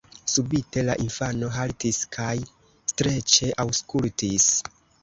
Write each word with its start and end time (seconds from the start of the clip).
Subite 0.35 0.83
la 0.87 0.95
infano 1.03 1.51
haltis 1.59 2.01
kaj 2.17 2.33
streĉe 2.95 3.55
aŭskultis. 3.67 4.53